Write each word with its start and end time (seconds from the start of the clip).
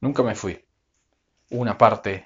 Nunca 0.00 0.22
me 0.22 0.36
fui. 0.36 0.64
Una 1.50 1.76
parte 1.76 2.24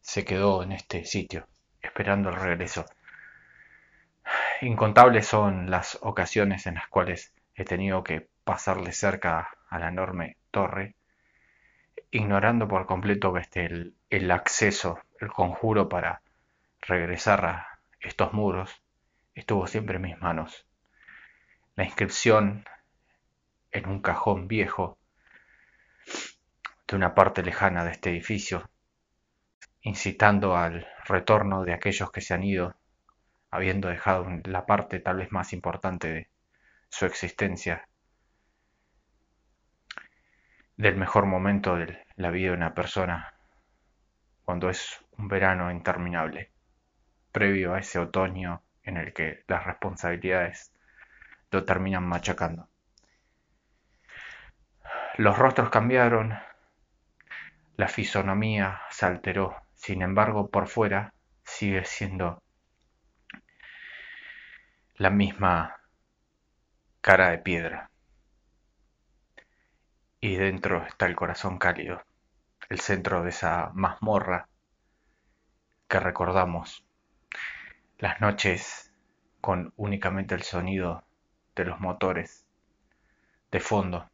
se 0.00 0.24
quedó 0.24 0.64
en 0.64 0.72
este 0.72 1.04
sitio, 1.04 1.46
esperando 1.80 2.30
el 2.30 2.34
regreso. 2.34 2.84
Incontables 4.60 5.24
son 5.24 5.70
las 5.70 5.98
ocasiones 6.02 6.66
en 6.66 6.74
las 6.74 6.88
cuales 6.88 7.32
he 7.54 7.64
tenido 7.64 8.02
que 8.02 8.28
pasarle 8.42 8.90
cerca 8.90 9.50
a 9.68 9.78
la 9.78 9.88
enorme 9.88 10.36
torre, 10.50 10.96
ignorando 12.10 12.66
por 12.66 12.86
completo 12.86 13.36
este, 13.36 13.66
el, 13.66 13.94
el 14.10 14.28
acceso, 14.32 14.98
el 15.20 15.28
conjuro 15.28 15.88
para 15.88 16.22
regresar 16.80 17.44
a 17.44 17.78
estos 18.00 18.32
muros, 18.32 18.82
estuvo 19.36 19.68
siempre 19.68 19.96
en 19.96 20.02
mis 20.02 20.20
manos. 20.20 20.66
La 21.76 21.84
inscripción 21.84 22.64
en 23.70 23.88
un 23.88 24.00
cajón 24.00 24.48
viejo 24.48 24.98
de 26.88 26.96
una 26.96 27.14
parte 27.14 27.42
lejana 27.42 27.84
de 27.84 27.92
este 27.92 28.10
edificio, 28.10 28.70
incitando 29.80 30.56
al 30.56 30.86
retorno 31.04 31.64
de 31.64 31.72
aquellos 31.72 32.10
que 32.10 32.20
se 32.20 32.34
han 32.34 32.42
ido, 32.42 32.76
habiendo 33.50 33.88
dejado 33.88 34.26
la 34.44 34.66
parte 34.66 35.00
tal 35.00 35.18
vez 35.18 35.32
más 35.32 35.52
importante 35.52 36.12
de 36.12 36.30
su 36.88 37.06
existencia, 37.06 37.88
del 40.76 40.96
mejor 40.96 41.26
momento 41.26 41.76
de 41.76 41.98
la 42.16 42.30
vida 42.30 42.50
de 42.50 42.56
una 42.56 42.74
persona, 42.74 43.34
cuando 44.44 44.68
es 44.68 45.04
un 45.18 45.28
verano 45.28 45.70
interminable, 45.70 46.52
previo 47.32 47.74
a 47.74 47.80
ese 47.80 47.98
otoño 47.98 48.62
en 48.82 48.96
el 48.96 49.12
que 49.12 49.44
las 49.48 49.64
responsabilidades 49.64 50.72
lo 51.50 51.64
terminan 51.64 52.04
machacando. 52.04 52.68
Los 55.16 55.38
rostros 55.38 55.70
cambiaron, 55.70 56.38
la 57.76 57.88
fisonomía 57.88 58.80
se 58.90 59.04
alteró, 59.04 59.54
sin 59.74 60.00
embargo 60.00 60.48
por 60.48 60.66
fuera 60.66 61.12
sigue 61.44 61.84
siendo 61.84 62.42
la 64.94 65.10
misma 65.10 65.76
cara 67.02 67.30
de 67.30 67.38
piedra. 67.38 67.90
Y 70.20 70.36
dentro 70.36 70.86
está 70.86 71.04
el 71.04 71.14
corazón 71.14 71.58
cálido, 71.58 72.02
el 72.70 72.80
centro 72.80 73.22
de 73.22 73.28
esa 73.28 73.70
mazmorra 73.74 74.48
que 75.86 76.00
recordamos. 76.00 76.82
Las 77.98 78.22
noches 78.22 78.90
con 79.42 79.74
únicamente 79.76 80.34
el 80.34 80.42
sonido 80.42 81.04
de 81.54 81.66
los 81.66 81.78
motores 81.78 82.46
de 83.50 83.60
fondo. 83.60 84.10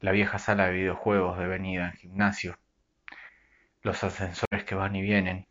La 0.00 0.10
vieja 0.10 0.38
sala 0.38 0.66
de 0.66 0.72
videojuegos 0.72 1.38
devenida 1.38 1.86
en 1.86 1.92
gimnasio 1.92 2.58
los 3.84 4.02
ascensores 4.02 4.64
que 4.64 4.74
van 4.74 4.96
y 4.96 5.02
vienen, 5.02 5.46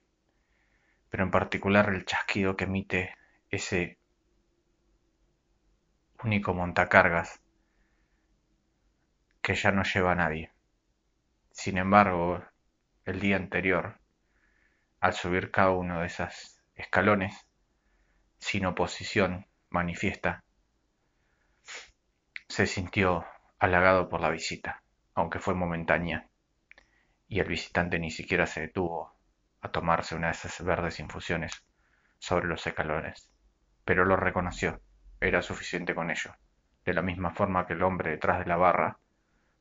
pero 1.09 1.23
en 1.23 1.30
particular 1.30 1.89
el 1.89 2.03
chasquido 2.03 2.58
que 2.58 2.64
emite 2.64 3.16
ese 3.52 4.00
único 6.23 6.56
montacargas 6.56 7.39
que 9.44 9.54
ya 9.54 9.72
no 9.72 9.84
lleva 9.84 10.14
a 10.14 10.16
nadie. 10.16 10.52
Sin 11.52 11.78
embargo, 11.78 12.44
el 13.06 13.20
día 13.20 13.36
anterior, 13.36 14.00
al 15.00 15.14
subir 15.14 15.52
cada 15.52 15.70
uno 15.70 16.00
de 16.00 16.08
esos 16.08 16.59
escalones, 16.73 17.48
sin 18.39 18.66
oposición 18.66 19.45
manifiesta, 19.70 20.44
se 22.50 22.66
sintió 22.66 23.28
halagado 23.59 24.09
por 24.09 24.22
la 24.22 24.31
visita, 24.31 24.81
aunque 25.14 25.38
fue 25.38 25.54
momentánea 25.54 26.31
y 27.34 27.39
el 27.39 27.48
visitante 27.48 27.98
ni 27.98 28.12
siquiera 28.12 28.45
se 28.45 28.62
detuvo 28.62 29.12
a 29.62 29.72
tomarse 29.72 30.14
una 30.14 30.28
de 30.28 30.34
esas 30.34 30.64
verdes 30.64 31.00
infusiones 31.00 31.66
sobre 32.20 32.45
los 32.45 32.67
escalones, 32.67 33.32
pero 33.83 34.05
lo 34.05 34.16
reconoció, 34.16 34.80
era 35.20 35.42
suficiente 35.42 35.95
con 35.95 36.11
ello, 36.11 36.36
de 36.86 36.94
la 36.94 37.02
misma 37.02 37.32
forma 37.32 37.66
que 37.66 37.73
el 37.73 37.82
hombre 37.82 38.11
detrás 38.11 38.38
de 38.38 38.45
la 38.45 38.58
barra, 38.58 38.99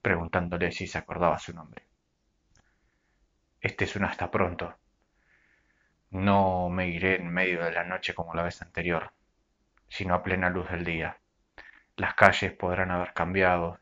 preguntándole 0.03 0.71
si 0.71 0.87
se 0.87 0.99
acordaba 0.99 1.39
su 1.39 1.55
nombre. 1.55 1.87
Este 3.63 3.85
es 3.85 3.97
un 3.97 4.05
hasta 4.05 4.31
pronto. 4.31 4.77
No 6.11 6.69
me 6.69 6.89
iré 6.89 7.17
en 7.17 7.31
medio 7.31 7.65
de 7.65 7.73
la 7.73 7.85
noche 7.85 8.13
como 8.13 8.35
la 8.35 8.43
vez 8.43 8.61
anterior, 8.61 9.15
sino 9.89 10.15
a 10.15 10.23
plena 10.23 10.51
luz 10.51 10.69
del 10.69 10.85
día. 10.85 11.17
Las 11.97 12.13
calles 12.17 12.53
podrán 12.53 12.91
haber 12.91 13.15
cambiado, 13.15 13.79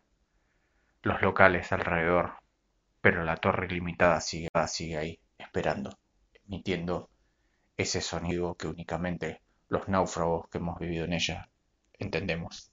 los 1.02 1.20
locales 1.22 1.72
alrededor 1.72 2.39
pero 3.00 3.24
la 3.24 3.36
torre 3.36 3.68
limitada 3.68 4.20
sigue, 4.20 4.48
sigue 4.68 4.96
ahí, 4.96 5.20
esperando, 5.38 5.98
emitiendo 6.46 7.10
ese 7.76 8.00
sonido 8.00 8.54
que 8.56 8.68
únicamente 8.68 9.40
los 9.68 9.88
náufragos 9.88 10.48
que 10.48 10.58
hemos 10.58 10.78
vivido 10.78 11.04
en 11.04 11.14
ella 11.14 11.48
entendemos. 11.98 12.72